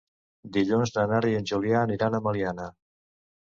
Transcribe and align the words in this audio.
Dilluns 0.53 0.93
na 0.95 1.03
Nara 1.11 1.29
i 1.33 1.37
en 1.41 1.45
Julià 1.51 1.83
aniran 1.89 2.19
a 2.19 2.23
Meliana. 2.29 2.67